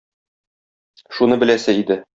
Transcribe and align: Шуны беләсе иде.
Шуны 1.19 1.41
беләсе 1.45 1.81
иде. 1.85 2.05